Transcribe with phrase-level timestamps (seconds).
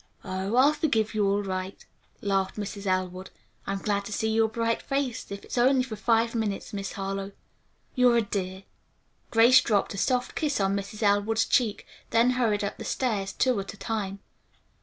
[0.25, 1.85] "Oh, I'll forgive you, all right,"
[2.21, 2.87] laughed Mrs.
[2.87, 3.29] Elwood.
[3.67, 7.33] "I'm glad to see your bright face, if it's only for five minutes, Miss Harlowe."
[7.93, 8.63] "You're a dear."
[9.29, 11.03] Grace dropped a soft kiss on Mrs.
[11.03, 14.17] Elwood's cheek, then hurried up the stairs, two at a time.